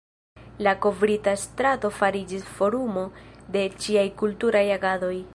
[0.67, 3.03] La kovrita strato fariĝis forumo
[3.57, 5.15] de ĉiaj kulturaj agadoj.